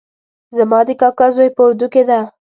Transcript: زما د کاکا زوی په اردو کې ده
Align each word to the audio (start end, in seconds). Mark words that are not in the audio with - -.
زما 0.57 0.79
د 0.87 0.89
کاکا 1.01 1.27
زوی 1.35 1.49
په 1.55 1.61
اردو 1.65 1.87
کې 1.93 2.03
ده 2.09 2.19